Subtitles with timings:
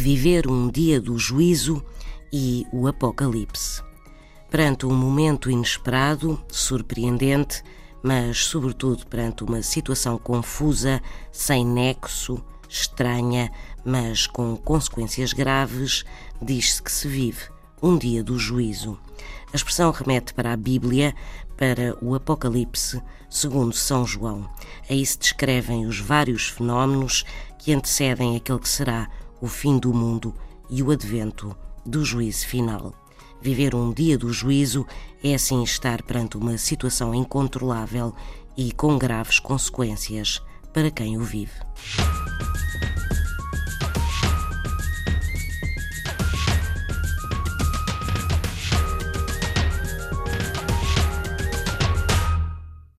[0.00, 1.84] viver um dia do juízo
[2.32, 3.82] e o apocalipse.
[4.50, 7.62] Perante um momento inesperado, surpreendente,
[8.02, 13.52] mas sobretudo perante uma situação confusa, sem nexo, estranha,
[13.84, 16.02] mas com consequências graves,
[16.40, 17.42] diz-se que se vive
[17.82, 18.98] um dia do juízo.
[19.52, 21.14] A expressão remete para a Bíblia,
[21.58, 24.48] para o Apocalipse, segundo São João.
[24.88, 27.24] Aí se descrevem os vários fenómenos
[27.58, 30.34] que antecedem aquele que será o fim do mundo
[30.68, 32.94] e o advento do juízo final.
[33.40, 34.86] Viver um dia do juízo
[35.24, 38.14] é assim estar perante uma situação incontrolável
[38.56, 41.52] e com graves consequências para quem o vive.